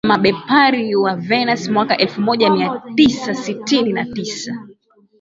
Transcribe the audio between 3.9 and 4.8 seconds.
na tisa